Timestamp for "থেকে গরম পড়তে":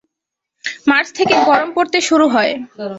1.15-1.97